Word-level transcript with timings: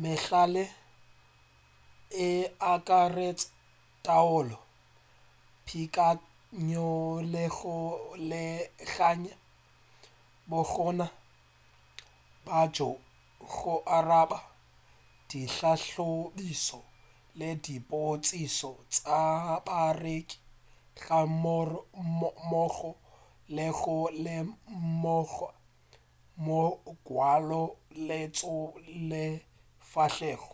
mehlala 0.00 0.64
e 2.26 2.26
akaretša 2.72 3.48
taolo 4.04 4.58
peakanyo 5.66 6.88
le 7.32 7.44
go 7.56 7.74
beakanya 8.28 9.34
bokgoni 10.48 11.06
bja 12.44 12.88
go 13.54 13.74
araba 13.96 14.38
dihlahlobišo 15.28 16.80
le 17.38 17.48
dipotšišo 17.64 18.70
tša 18.92 19.20
bareki 19.66 20.36
ga 21.02 21.18
mmogo 22.46 22.90
le 23.54 23.66
go 23.78 23.96
lemoga 24.24 25.50
mongwalo 26.44 27.62
lentšu 28.06 28.54
le 29.10 29.24
sefahlego 29.98 30.50